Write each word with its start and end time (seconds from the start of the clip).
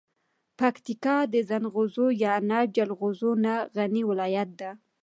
پکتیکا 0.59 1.17
د 1.33 1.35
زنغوزو 1.49 2.05
یعنب 2.23 2.67
جلغوزو 2.75 3.31
نه 3.43 3.53
غنی 3.75 4.03
ولایت 4.09 4.49
ده. 4.59 4.71